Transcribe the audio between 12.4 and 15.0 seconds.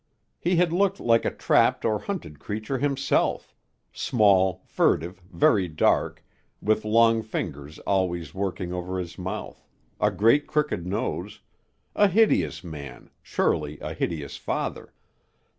man, surely a hideous father.